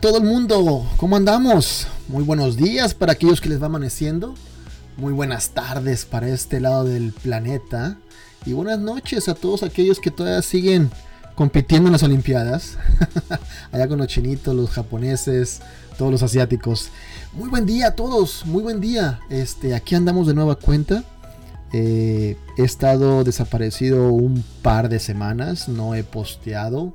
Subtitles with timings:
[0.00, 1.86] Todo el mundo, ¿cómo andamos?
[2.08, 4.34] Muy buenos días para aquellos que les va amaneciendo.
[4.96, 7.98] Muy buenas tardes para este lado del planeta.
[8.46, 10.90] Y buenas noches a todos aquellos que todavía siguen
[11.34, 12.78] compitiendo en las Olimpiadas.
[13.72, 15.60] Allá con los chinitos, los japoneses,
[15.98, 16.88] todos los asiáticos.
[17.34, 19.20] Muy buen día a todos, muy buen día.
[19.28, 21.04] Este, aquí andamos de nueva cuenta.
[21.74, 26.94] Eh, he estado desaparecido un par de semanas, no he posteado,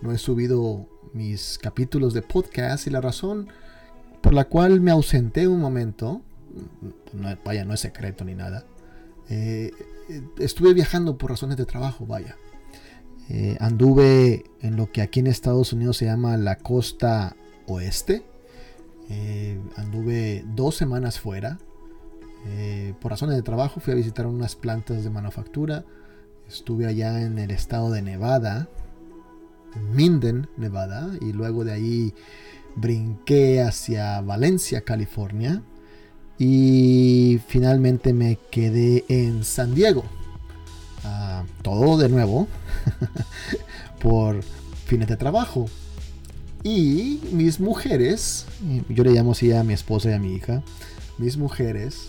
[0.00, 3.48] no he subido mis capítulos de podcast y la razón
[4.20, 6.22] por la cual me ausenté un momento,
[7.12, 8.64] no, vaya, no es secreto ni nada,
[9.28, 9.70] eh,
[10.38, 12.36] estuve viajando por razones de trabajo, vaya.
[13.28, 18.24] Eh, anduve en lo que aquí en Estados Unidos se llama la costa oeste.
[19.76, 21.58] anduve dos semanas fuera.
[22.48, 25.84] Eh, por razones de trabajo fui a visitar unas plantas de manufactura.
[26.48, 28.68] Estuve allá en el estado de Nevada,
[29.92, 32.14] Minden, Nevada, y luego de ahí
[32.76, 35.62] brinqué hacia Valencia, California,
[36.38, 40.04] y finalmente me quedé en San Diego.
[41.04, 42.48] Ah, todo de nuevo
[44.00, 44.42] por
[44.86, 45.66] fines de trabajo.
[46.62, 48.46] Y mis mujeres,
[48.88, 50.62] yo le llamo así a mi esposa y a mi hija,
[51.16, 52.08] mis mujeres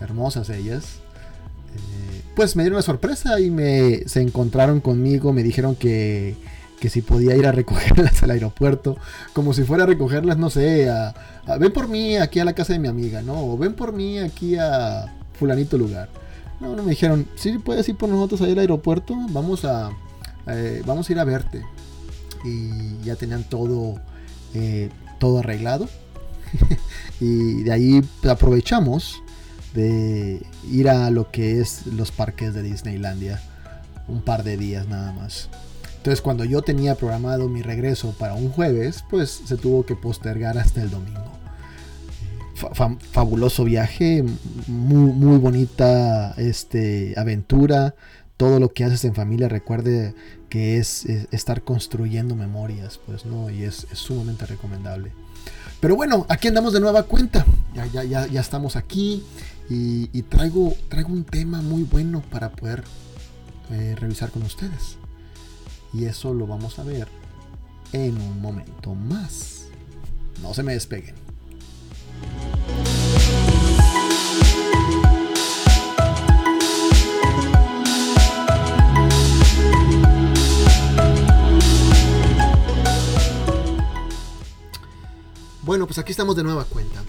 [0.00, 0.96] hermosas ellas,
[1.74, 6.34] eh, pues me dieron una sorpresa y me, se encontraron conmigo, me dijeron que,
[6.82, 8.96] que si podía ir a recogerlas al aeropuerto,
[9.34, 11.14] como si fuera a recogerlas, no sé, a,
[11.60, 13.34] ven por mí aquí a la casa de mi amiga, ¿no?
[13.34, 16.08] O ven por mí aquí a fulanito lugar.
[16.58, 19.90] No, no me dijeron, sí, puedes ir por nosotros ahí al aeropuerto, vamos a,
[20.48, 21.64] eh, vamos a ir a verte.
[22.44, 24.00] Y ya tenían todo,
[24.52, 25.88] eh, todo arreglado.
[27.20, 29.22] y de ahí aprovechamos
[29.72, 33.40] de ir a lo que es los parques de Disneylandia.
[34.08, 35.48] Un par de días nada más.
[36.02, 40.58] Entonces cuando yo tenía programado mi regreso para un jueves, pues se tuvo que postergar
[40.58, 41.30] hasta el domingo.
[43.12, 44.24] fabuloso viaje,
[44.66, 47.94] muy, bonita este, aventura.
[48.36, 50.16] Todo lo que haces en familia, recuerde
[50.48, 55.12] que es, estar construyendo memorias, pues no, y es, sumamente recomendable.
[55.78, 57.46] Pero bueno, aquí andamos de nueva cuenta.
[57.92, 59.22] Ya estamos aquí.
[59.70, 62.82] Y, traigo, traigo un tema muy bueno para poder
[63.70, 64.98] eh, revisar con ustedes.
[65.92, 67.08] Y eso lo vamos a ver
[67.92, 69.66] en un momento más.
[70.40, 71.14] No se me despeguen.
[85.62, 87.02] Bueno, pues aquí estamos de nueva cuenta.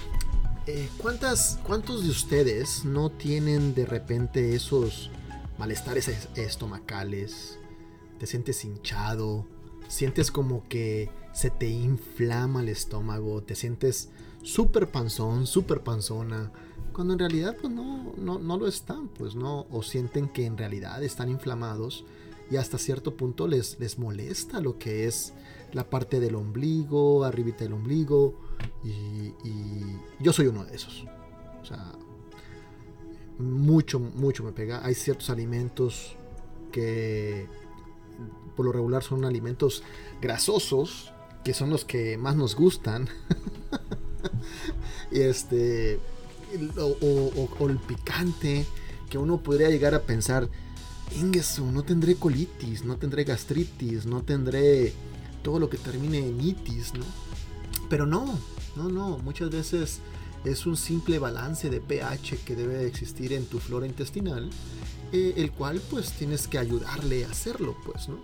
[0.68, 5.10] Eh, ¿cuántas, ¿Cuántos de ustedes no tienen de repente esos
[5.58, 7.60] malestares estomacales?
[8.24, 9.46] Te sientes hinchado,
[9.90, 14.12] sientes como que se te inflama el estómago, te sientes
[14.44, 16.50] súper panzón, súper panzona,
[16.94, 20.58] cuando en realidad pues no, no, no, lo están, pues no, o sienten que en
[20.58, 22.06] realidad están inflamados
[22.50, 25.34] y hasta cierto punto les, les molesta lo que es
[25.74, 28.36] la parte del ombligo, arribita del ombligo,
[28.86, 29.34] y,
[30.22, 31.06] yo soy uno de esos.
[31.62, 31.92] O sea,
[33.38, 34.80] mucho, mucho me pega.
[34.86, 36.16] Hay ciertos alimentos
[36.72, 37.50] que
[38.56, 39.84] por lo regular son alimentos
[40.22, 41.12] grasosos,
[41.44, 43.10] que son los que más nos gustan.
[45.12, 46.00] y este,
[46.78, 48.66] o, el picante,
[49.10, 50.50] que uno podría llegar a pensar,
[51.16, 54.94] Ingesu, no tendré colitis, no tendré gastritis, no tendré
[55.44, 57.06] todo lo que termine en itis, ¿no?
[57.90, 58.40] Pero no,
[58.76, 60.00] no, no, muchas veces
[60.46, 64.50] es un simple balance de pH que debe existir en tu flora intestinal,
[65.12, 68.18] eh, el cual pues tienes que ayudarle a hacerlo, pues, ¿no?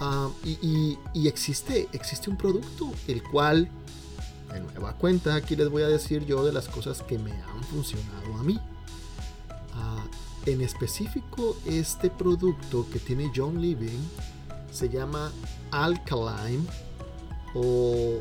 [0.00, 3.68] Ah, y, existe, existe un producto, el cual,
[4.52, 7.62] de nueva cuenta, aquí les voy a decir yo de las cosas que me han
[7.64, 8.58] funcionado a mí.
[9.74, 10.04] Ah,
[10.46, 14.02] en específico, este producto que tiene John Living
[14.70, 15.32] se llama
[15.70, 16.66] Alkaline
[17.54, 18.20] o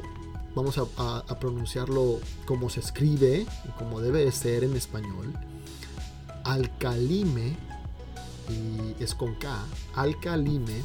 [0.55, 3.45] vamos a, pronunciarlo como se escribe
[3.77, 5.33] como debe de ser en español.
[6.43, 7.55] Alcalime,
[8.49, 9.65] y es con K,
[9.95, 10.83] Alcalime.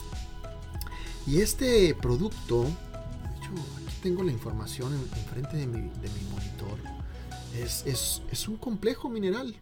[1.26, 3.52] Y este producto, de hecho,
[3.86, 5.90] aquí tengo la información enfrente de, mi,
[6.30, 6.78] monitor,
[7.54, 9.54] es, un complejo mineral.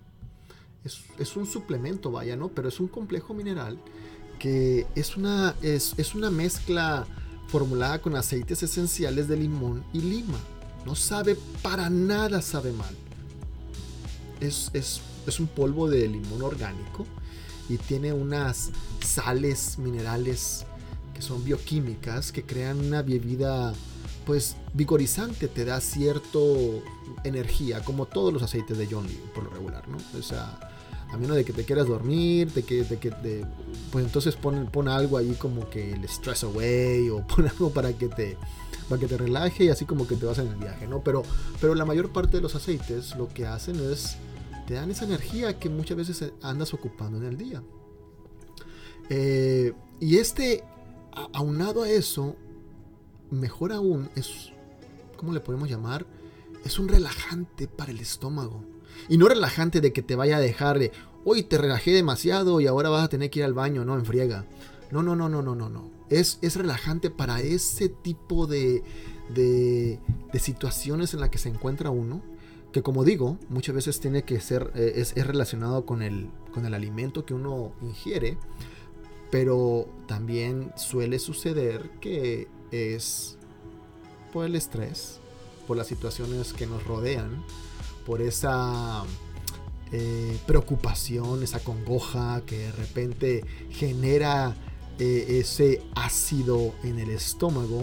[1.19, 2.49] Es, un suplemento, vaya, ¿no?
[2.49, 3.79] Pero es un complejo mineral
[4.39, 7.07] que es una, es, es una mezcla
[7.49, 10.39] formulada con aceites esenciales de limón y lima.
[10.85, 12.95] No sabe para nada, sabe mal.
[14.41, 14.71] Es,
[15.41, 17.05] un polvo de limón orgánico
[17.69, 18.71] y tiene unas
[19.05, 20.65] sales minerales
[21.15, 23.75] que son bioquímicas que crean una bebida
[24.25, 26.39] pues vigorizante, te da cierta
[27.25, 29.99] energía, como todos los aceites de John Lee, por lo regular, ¿no?
[30.19, 30.59] O sea,
[31.11, 33.13] a menos de que te quieras dormir, de que, de que
[33.91, 38.09] pues entonces pon, algo ahí como que el stress away o pon algo para que
[38.09, 38.37] te
[38.89, 41.03] para que te relaje y así como que te vas en el viaje, ¿no?
[41.03, 41.25] Pero,
[41.61, 44.17] pero la mayor parte de los aceites lo que hacen es
[44.67, 47.63] te dan esa energía que muchas veces andas ocupando en el día.
[49.09, 50.65] Eh, y este,
[51.33, 52.37] aunado a eso,
[53.31, 54.53] mejor aún, es,
[55.17, 56.07] ¿cómo le podemos llamar?
[56.65, 58.65] Es un relajante para el estómago.
[59.09, 60.93] Y no relajante de que te vaya a dejar de,
[61.25, 64.05] hoy te relajé demasiado y ahora vas a tener que ir al baño, no, en
[64.05, 64.47] friega.
[64.91, 65.91] No, no, no, no, no, no, no.
[66.09, 68.85] Es, es relajante para ese tipo de,
[69.35, 69.99] de,
[70.39, 72.23] situaciones en las que se encuentra uno.
[72.73, 76.67] Que como digo, muchas veces tiene que ser, eh, es, es, relacionado con el, con
[76.67, 78.39] el alimento que uno ingiere.
[79.31, 83.37] Pero también suele suceder que es
[84.33, 85.19] por el estrés,
[85.67, 87.43] por las situaciones que nos rodean,
[88.07, 89.03] por esa
[89.93, 94.57] eh, preocupación, esa congoja que de repente genera
[94.99, 97.83] eh, ese ácido en el estómago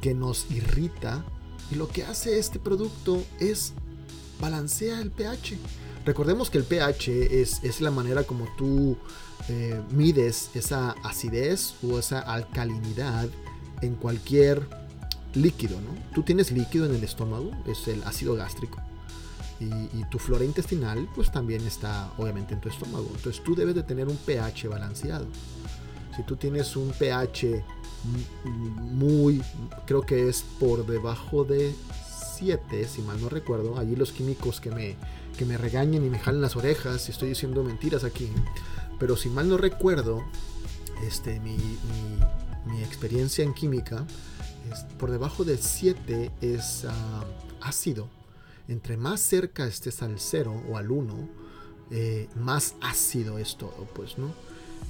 [0.00, 1.24] que nos irrita.
[1.70, 3.74] Y lo que hace este producto es
[4.40, 5.58] balancea el pH.
[6.04, 8.96] Recordemos que el pH es, es la manera como tú
[9.48, 13.28] eh, mides esa acidez o esa alcalinidad
[13.82, 14.68] en cualquier
[15.34, 15.90] líquido, ¿no?
[16.14, 18.85] Tú tienes líquido en el estómago, es el ácido gástrico.
[19.58, 23.08] Y, tu flora intestinal, pues también está obviamente en tu estómago.
[23.14, 25.26] Entonces tú debes de tener un pH balanceado.
[26.14, 27.64] Si tú tienes un pH
[28.44, 29.42] muy,
[29.86, 31.74] creo que es por debajo de
[32.36, 34.96] 7, si mal no recuerdo, allí los químicos que me,
[35.38, 38.28] que me regañen y me jalen las orejas si estoy diciendo mentiras aquí.
[38.98, 40.22] Pero si mal no recuerdo,
[41.02, 41.56] este, mi,
[42.66, 44.04] mi experiencia en química,
[44.70, 47.24] es, por debajo de 7 es ah,
[47.60, 48.08] ácido.
[48.68, 51.28] Entre más cerca estés al 0 o al 1,
[51.90, 54.34] eh, más ácido es todo, pues, ¿no?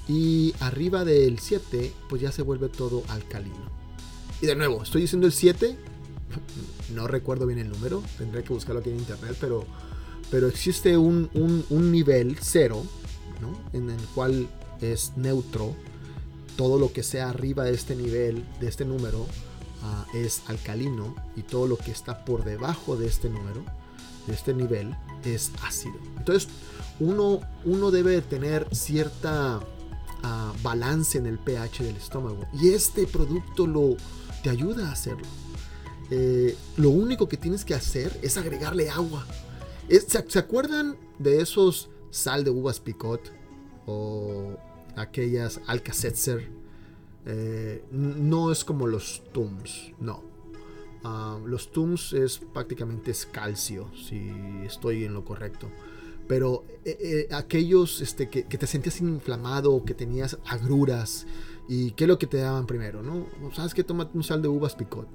[0.09, 3.71] Y arriba del 7, pues ya se vuelve todo alcalino.
[4.41, 5.77] Y de nuevo, estoy diciendo el 7,
[6.95, 9.65] no recuerdo bien el número, tendré que buscarlo aquí en internet, pero,
[10.31, 12.83] pero existe un, un nivel 0,
[13.41, 13.79] ¿no?
[13.79, 14.49] En el cual
[14.81, 15.75] es neutro
[16.57, 19.27] todo lo que sea arriba de este nivel, de este número,
[19.83, 23.65] ah, es alcalino y todo lo que está por debajo de este número,
[24.27, 24.95] de este nivel,
[25.25, 25.97] es ácido.
[26.17, 26.49] Entonces,
[27.01, 33.67] uno, uno debe tener cierta uh, balance en el pH del estómago y este producto
[33.67, 33.97] lo,
[34.43, 35.27] te ayuda a hacerlo.
[36.11, 39.27] Eh, lo único que tienes que hacer es agregarle agua.
[39.89, 43.33] ¿se, ¿se, acuerdan de esos sal de uvas picot
[43.87, 44.57] o
[44.97, 46.51] aquellas Alka-Seltzer.
[47.27, 50.23] Eh, no es como los Tums, no.
[51.05, 54.31] Ah, los Tums es prácticamente es calcio, si
[54.65, 55.69] estoy en lo correcto.
[56.29, 61.27] Pero eh, eh, aquellos este, que, te sentías inflamado, que tenías agruras,
[61.69, 63.03] ¿y qué es lo que te daban primero?
[63.03, 63.27] ¿no?
[63.55, 65.09] ¿Sabes que Toma un sal de uvas picot.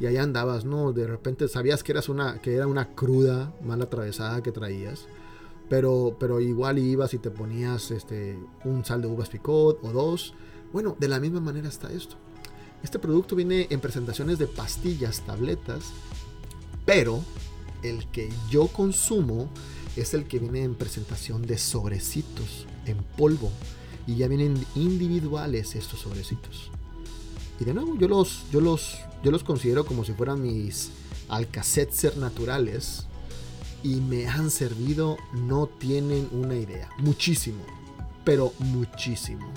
[0.00, 0.92] Y allá andabas, ¿no?
[0.92, 5.06] De repente sabías que, eras una, que era una cruda mal atravesada que traías
[5.68, 10.34] pero, pero igual ibas y te ponías este, un sal de uvas picot o dos.
[10.72, 12.16] Bueno, de la misma manera está esto.
[12.82, 15.84] Este producto viene en presentaciones de pastillas, tabletas,
[16.84, 17.22] pero
[17.82, 19.48] el que yo consumo
[19.96, 23.50] es el que viene en presentación de sobrecitos en polvo
[24.06, 26.70] y ya vienen individuales estos sobrecitos.
[27.60, 30.90] Y de nuevo, yo los, yo los, yo los considero como si fueran mis
[31.28, 33.06] Alcacetzer naturales
[33.82, 36.88] y me han servido, no tienen una idea.
[36.98, 37.64] Muchísimo,
[38.24, 39.52] pero muchísimo.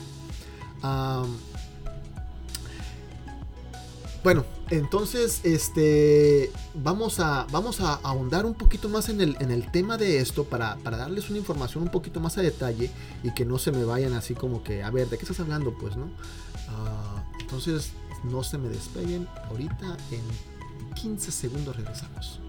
[4.24, 9.72] Bueno, entonces este, vamos, a, vamos a ahondar un poquito más en el, en el
[9.72, 12.92] tema de esto para, darles una información un poquito más a detalle
[13.24, 15.74] y que no se me vayan así como que, a ver, ¿de qué estás hablando?
[15.74, 16.10] Pues, ¿no?
[16.70, 17.92] Ah, entonces,
[18.24, 19.28] no se me despeguen.
[19.50, 22.40] Ahorita en 15 segundos regresamos.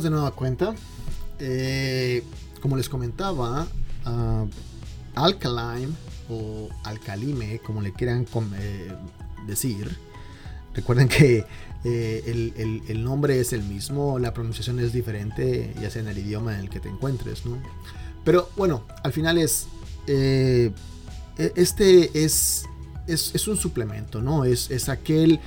[0.00, 0.74] De nueva cuenta.
[1.38, 2.22] Eh,
[2.60, 3.66] como les comentaba,
[4.06, 4.48] uh,
[5.14, 5.92] Alkaline
[6.30, 8.26] o Alcalime, como le quieran
[8.58, 8.92] eh,
[9.46, 9.98] decir,
[10.74, 11.44] Recuerden que
[11.84, 16.54] eh, el, nombre es el mismo, la pronunciación es diferente, ya sea en el idioma
[16.54, 17.58] en el que te encuentres, ¿no?
[18.24, 19.66] Pero bueno, al final es...
[20.06, 20.72] E,
[21.36, 22.64] este es,
[23.06, 24.44] es, un suplemento, ¿no?
[24.44, 25.40] Es, es aquel,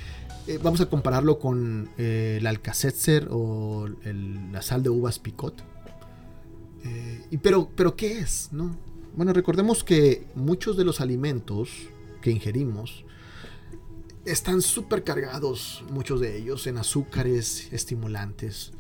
[0.48, 3.88] eh, vamos a compararlo con eh, el Alka-Seltzer o
[4.52, 5.64] la sal de uvas picot.
[6.84, 8.50] Eh, y pero, pero, ¿qué es?
[8.52, 8.78] No?
[9.16, 11.70] Bueno, recordemos que muchos de los alimentos
[12.22, 13.06] que ingerimos
[14.26, 18.74] están súper cargados, muchos de ellos, en azúcares estimulantes.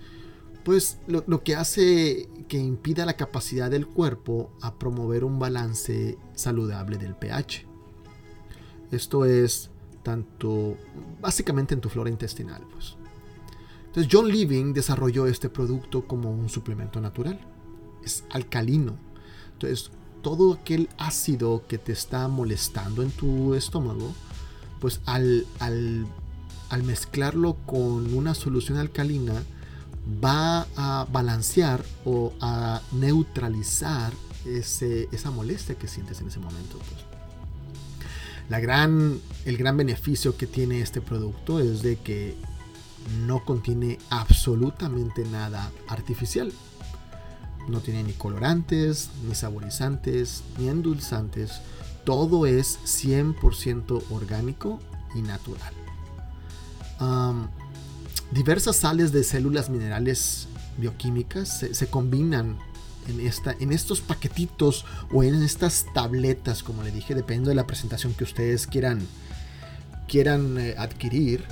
[0.63, 6.17] Pues lo, lo, que hace que impida la capacidad del cuerpo a promover un balance
[6.33, 7.67] saludable del pH.
[8.95, 9.69] Esto es
[10.03, 10.77] tanto,
[11.21, 12.63] básicamente en tu flora intestinal.
[12.71, 12.95] Pues.
[13.87, 17.39] Entonces John Living desarrolló este producto como un suplemento natural.
[18.03, 18.97] Es alcalino.
[19.53, 24.13] Entonces todo aquel ácido que te está molestando en tu estómago,
[24.79, 26.07] pues al, al,
[26.69, 29.43] al mezclarlo con una solución alcalina,
[30.23, 34.13] va a balancear o a neutralizar
[34.45, 36.77] ese, esa molestia que sientes en ese momento.
[36.77, 37.14] Pues.
[38.49, 42.35] La gran, el gran beneficio que tiene este producto es de que
[43.25, 46.51] no contiene absolutamente nada artificial.
[47.67, 51.61] No tiene ni colorantes, ni saborizantes, ni endulzantes.
[52.03, 54.79] Todo es 100% orgánico
[55.15, 55.73] y natural.
[58.31, 60.47] diversas sales de células minerales
[60.77, 62.57] bioquímicas se, se combinan
[63.07, 67.67] en, esta, en estos paquetitos o en estas tabletas, como le dije, dependiendo de la
[67.67, 69.01] presentación que ustedes quieran,
[70.07, 71.43] quieran eh, adquirir.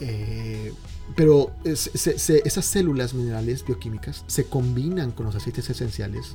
[0.00, 0.72] Eh,
[1.16, 6.34] pero esas células minerales bioquímicas se combinan con los aceites esenciales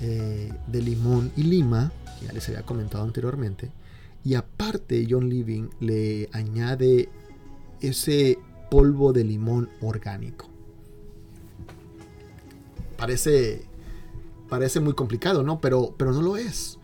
[0.00, 3.70] eh, de limón y lima, que ya les había comentado anteriormente.
[4.24, 7.08] Y aparte, John Living le añade
[7.80, 8.38] ese
[8.70, 10.51] polvo de limón orgánico
[13.02, 13.64] parece,
[14.48, 15.60] parece muy complicado, ¿no?
[15.60, 16.78] Pero, pero no lo es.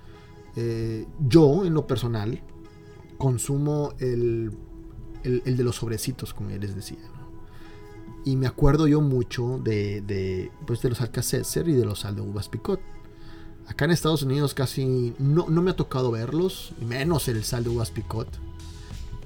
[0.57, 2.43] Eh, yo, en lo personal,
[3.19, 4.51] consumo el,
[5.23, 6.99] el, de los sobrecitos, como ya les decía.
[8.25, 12.17] Y me acuerdo yo mucho de, de, pues de los Alka-Seltzer y de los sal
[12.17, 12.81] de uvas picot.
[13.69, 17.71] Acá en Estados Unidos casi no, no, me ha tocado verlos, menos el sal de
[17.71, 18.27] uvas picot.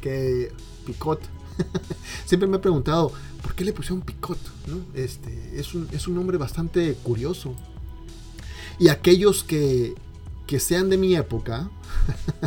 [0.03, 0.53] Que
[0.85, 1.21] picot
[2.27, 4.39] Siempre me he preguntado, ¿por qué le pusieron Picot?
[4.95, 7.55] Este, es, un, es un nombre bastante curioso.
[8.79, 9.95] Y aquellos que,
[10.47, 11.71] que sean de mi época,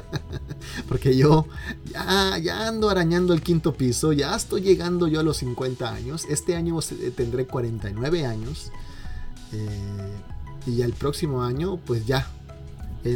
[0.88, 1.46] porque yo
[1.92, 6.26] ya, ya, ando arañando el quinto piso, ya estoy llegando yo a los 50 años,
[6.30, 6.80] este año
[7.16, 8.72] tendré 49 años,
[9.54, 10.18] eh,
[10.68, 12.28] y el próximo año pues ya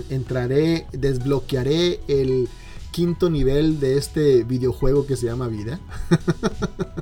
[0.10, 2.48] entraré, desbloquearé el
[2.92, 5.80] quinto nivel de este videojuego que se llama vida.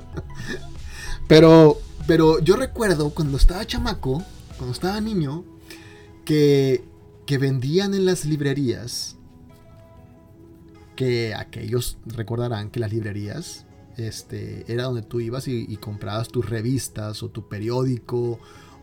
[1.28, 4.22] pero, pero yo recuerdo cuando estaba chamaco,
[4.56, 5.44] cuando estaba niño,
[6.24, 6.84] que,
[7.26, 9.16] que vendían en las librerías,
[10.96, 13.66] que aquellos recordarán que las librerías
[13.96, 18.38] este, era donde tú ibas y, comprabas tus revistas o tu periódico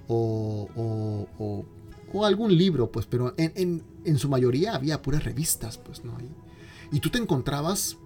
[0.08, 1.66] o, o,
[2.14, 6.18] o, algún libro, pues, pero en, en, en, su mayoría había puras revistas, pues, ¿no?
[7.00, 7.98] Tú te encontrabas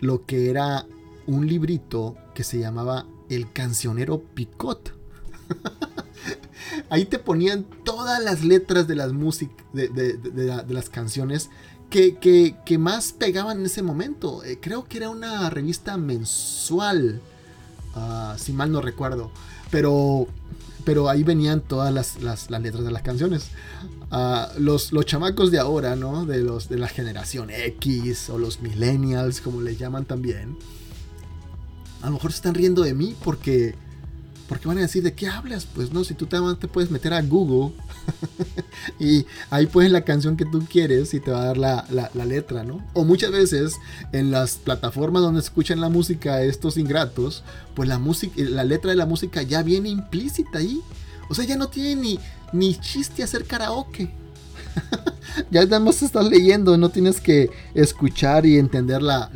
[0.00, 0.86] lo que era
[1.26, 4.94] un librito que se llamaba El cancionero Picot.
[6.90, 11.50] Ahí te ponían todas las letras de las músicas, de, las canciones
[11.90, 14.42] que, más pegaban en ese momento.
[14.44, 17.20] Eh, creo que era una revista mensual,
[17.94, 19.30] ah, si mal no recuerdo.
[19.70, 20.26] Pero
[20.84, 23.50] pero ahí venían todas las, letras de las canciones.
[24.10, 26.26] Ah, los, los chamacos de ahora, ¿no?
[26.26, 30.56] De, los, de la generación X o los millennials, como les llaman también,
[32.02, 33.74] a lo mejor se están riendo de mí porque
[34.48, 35.66] porque van a decir, ¿de qué hablas?
[35.66, 37.74] Pues no, si tú te, te puedes meter a Google
[38.98, 42.64] y ahí pones la canción que tú quieres y te va a dar la, letra,
[42.64, 42.84] ¿no?
[42.92, 43.74] O muchas veces
[44.12, 47.44] en las plataformas donde escuchan la música estos ingratos,
[47.74, 50.80] pues la, música, la letra de la música ya viene implícita ahí.
[51.28, 52.18] O sea, ya no tiene ni,
[52.52, 54.10] ni chiste hacer karaoke.
[55.50, 59.30] ya nada más estás leyendo, no tienes que escuchar y entender la,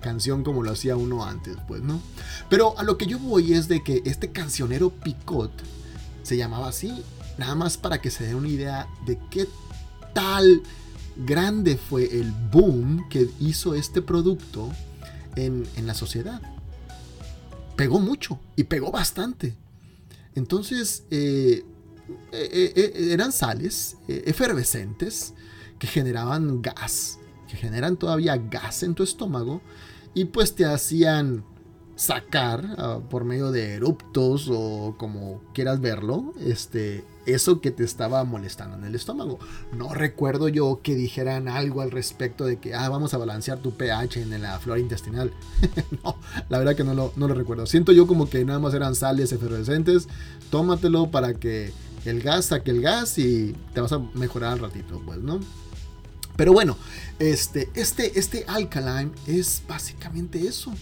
[0.00, 2.00] canción como lo hacía uno antes, pues, ¿no?
[2.48, 5.50] Pero a lo que yo voy es de que este cancionero Picot
[6.22, 7.02] se llamaba así,
[7.38, 9.48] nada más para que se den una idea de qué
[10.12, 10.62] tal
[11.16, 14.70] grande fue el boom que hizo este producto
[15.36, 16.40] en, la sociedad.
[17.76, 19.54] Pegó mucho y pegó bastante.
[20.34, 21.64] Entonces, eh,
[22.32, 25.34] eh, eh, eran sales efervescentes
[25.78, 27.18] que generaban gas,
[27.48, 29.62] que generan todavía gas en tu estómago
[30.14, 31.44] y pues te hacían
[31.98, 38.22] sacar ah, por medio de eruptos o como quieras verlo, este, eso que te estaba
[38.22, 39.40] molestando en el estómago.
[39.76, 43.72] No recuerdo yo que dijeran algo al respecto de que ah, vamos a balancear tu
[43.72, 45.32] pH en la flora intestinal.
[46.04, 46.16] no,
[46.48, 47.66] la verdad que no lo, no lo recuerdo.
[47.66, 50.08] Siento yo como que nada más eran sales efervescentes.
[50.50, 51.72] Tómatelo para que
[52.04, 55.40] el gas saque el gas y te vas a mejorar al ratito, pues, ¿no?
[56.36, 56.76] Pero bueno,
[57.18, 60.72] este, este, este alkaline es básicamente eso.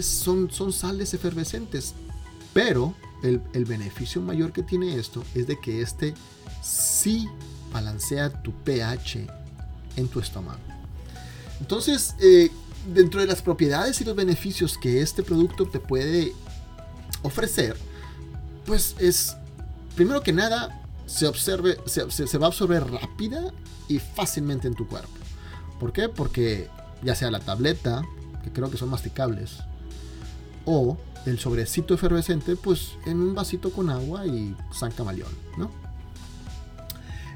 [0.00, 1.94] Son, son sales efervescentes.
[2.54, 6.14] Pero el, beneficio mayor que tiene esto es de que este
[6.62, 7.28] sí
[7.72, 9.26] balancea tu pH
[9.96, 10.60] en tu estómago.
[11.60, 12.50] Entonces, eh,
[12.92, 16.32] dentro de las propiedades y los beneficios que este producto te puede
[17.22, 17.76] ofrecer,
[18.66, 19.36] pues es,
[19.94, 23.52] primero que nada, se, observe, se, se, va a absorber rápida
[23.88, 25.10] y fácilmente en tu cuerpo.
[25.78, 26.08] ¿Por qué?
[26.08, 26.68] Porque
[27.02, 28.02] ya sea la tableta,
[28.42, 29.58] que creo que son masticables,
[30.64, 35.70] o el sobrecito efervescente, pues en un vasito con agua y San Camaleón, ¿no?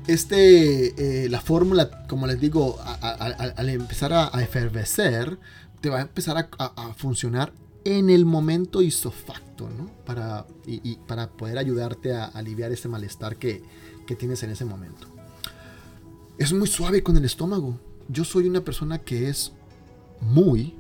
[0.07, 5.39] Este, eh, la fórmula, como les digo, al empezar a, efervecer,
[5.81, 7.53] te va a empezar a, funcionar
[7.85, 9.91] en el momento isofacto, ¿no?
[10.05, 13.63] Para, y, para poder ayudarte a aliviar ese malestar que,
[14.07, 15.09] que tienes en ese momento.
[16.39, 17.81] Es muy suave con el estómago.
[18.09, 19.53] Yo soy una persona que es
[20.21, 20.77] muy,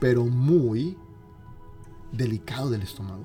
[0.00, 0.98] pero muy
[2.12, 3.24] delicado del estómago.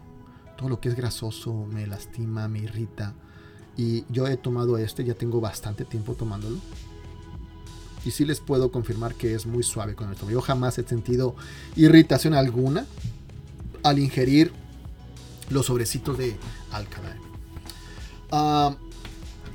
[0.57, 3.13] Todo lo que es grasoso me lastima, me irrita.
[3.77, 6.57] Y yo he tomado este, ya tengo bastante tiempo tomándolo.
[8.05, 10.39] Y sí les puedo confirmar que es muy suave con el estómago.
[10.39, 11.35] Yo jamás he sentido
[11.75, 12.85] irritación alguna
[13.83, 14.51] al ingerir
[15.49, 16.37] los sobrecitos de
[16.71, 17.17] alcalá.
[18.31, 18.75] Ah,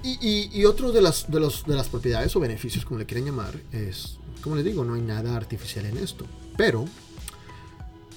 [0.02, 4.56] y, otro de las, de las propiedades o beneficios, como le quieren llamar, es, como
[4.56, 6.26] les digo, no hay nada artificial en esto.
[6.56, 6.86] Pero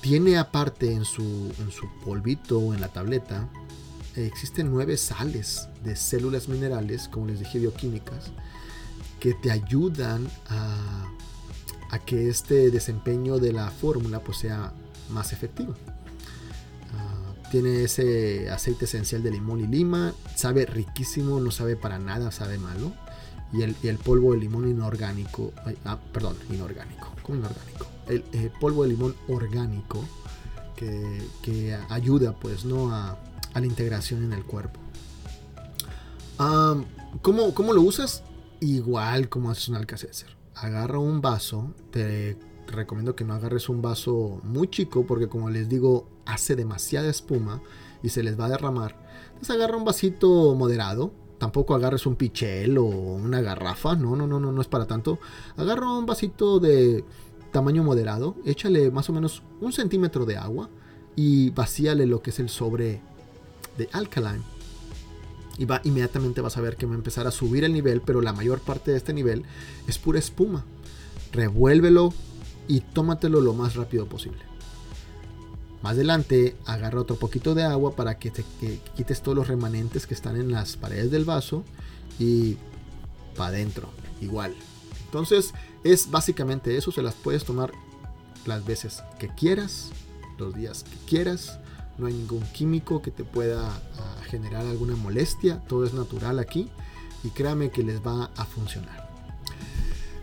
[0.03, 1.53] tiene aparte en su,
[2.03, 3.47] polvito, en la tableta,
[4.17, 8.33] existen nueve sales de células minerales, como les dije, bioquímicas,
[9.21, 11.07] que te ayudan a,
[12.05, 14.73] que este desempeño de la fórmula pues, sea
[15.09, 15.73] más efectivo.
[16.93, 22.29] Ah, tiene ese aceite esencial de limón y lima, sabe riquísimo, no sabe para nada,
[22.31, 22.91] sabe malo.
[23.53, 25.53] Y el, polvo de limón inorgánico,
[25.85, 27.92] ah, perdón, inorgánico, ¿cómo inorgánico?
[28.07, 30.03] El, eh, polvo de limón orgánico
[31.41, 33.17] que, ayuda pues no a,
[33.53, 34.79] la integración en el cuerpo.
[37.21, 38.23] ¿cómo, lo usas?
[38.59, 40.35] Igual como haces un alcacelser.
[40.55, 42.37] Agarra un vaso, te
[42.67, 47.61] recomiendo que no agarres un vaso muy chico porque como les digo hace demasiada espuma
[48.01, 48.95] y se les va a derramar.
[49.27, 54.39] Entonces agarra un vasito moderado, tampoco agarres un pichel o una garrafa, no, no, no,
[54.39, 55.19] no, no es para tanto.
[55.57, 57.03] Agarra un vasito de
[57.53, 60.69] tamaño moderado, échale más o menos un centímetro de agua
[61.15, 62.99] y vacíale lo que es el sobre
[63.77, 64.43] de alkaline.
[65.57, 68.21] Y va, inmediatamente vas a ver que va a empezar a subir el nivel, pero
[68.21, 69.43] la mayor parte de este nivel
[69.87, 70.65] es pura espuma.
[71.31, 72.13] Revuélvelo
[72.67, 74.39] y tómatelo lo más rápido posible.
[75.83, 78.43] Más adelante agarra otro poquito de agua para que, te,
[78.95, 81.63] quites todos los remanentes que están en las paredes del vaso
[82.17, 82.57] y
[83.35, 83.89] para adentro,
[84.21, 84.55] igual.
[85.13, 87.71] Entonces es básicamente eso, se las puedes tomar
[88.47, 89.91] las veces que quieras,
[90.39, 91.59] los días que quieras.
[91.99, 96.67] No hay ningún químico que te pueda ah, generar alguna molestia, todo es natural aquí
[97.23, 99.07] y créame que les va a funcionar.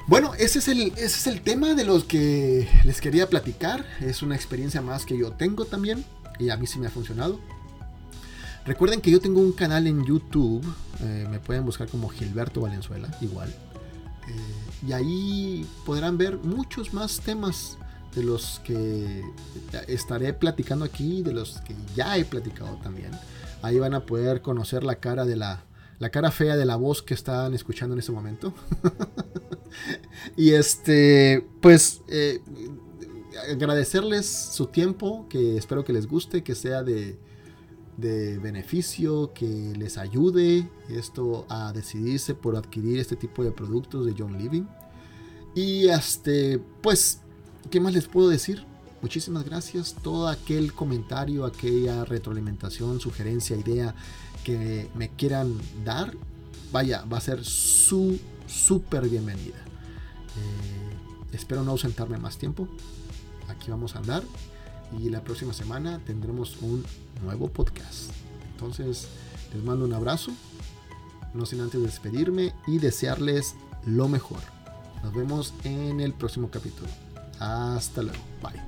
[0.09, 3.87] Bueno, ese es, el, ese es el tema de los que les quería platicar.
[4.01, 6.05] Es una experiencia más que yo tengo también
[6.41, 7.39] y a mí sí me ha funcionado.
[8.67, 10.67] Recuerden que yo tengo un canal en YouTube,
[10.99, 13.55] eh, me pueden buscar como Gilberto Valenzuela, igual.
[14.31, 17.79] Eh, y ahí podrán ver muchos más temas
[18.15, 19.23] de los que
[19.87, 23.11] estaré platicando aquí, de los que ya he platicado también.
[23.63, 25.65] Ahí van a poder conocer la cara de la,
[25.99, 28.55] la cara fea de la voz que están escuchando en ese momento.
[30.37, 32.41] y este, pues, eh,
[33.53, 37.19] agradecerles su tiempo, que espero que les guste, que sea de,
[38.01, 44.15] de beneficio que les ayude esto a decidirse por adquirir este tipo de productos de
[44.17, 44.65] John Living.
[45.55, 47.21] Y este, pues,
[47.71, 48.65] ¿qué más les puedo decir?
[49.03, 49.95] Muchísimas gracias.
[50.03, 53.95] Todo aquel comentario, aquella retroalimentación, sugerencia, idea
[54.45, 56.15] que me quieran dar,
[56.73, 59.59] vaya, va a ser su súper bienvenida.
[60.37, 62.69] Eh, espero no ausentarme más tiempo.
[63.49, 64.23] Aquí vamos a andar
[64.99, 66.85] y la próxima semana tendremos un
[67.23, 68.11] nuevo podcast.
[68.53, 69.09] Entonces,
[69.55, 70.33] les mando un abrazo,
[71.35, 73.55] no sin antes despedirme y desearles
[73.87, 74.41] lo mejor.
[75.03, 76.89] Nos vemos en el próximo capítulo.
[77.39, 78.19] Hasta luego.
[78.43, 78.61] Bye.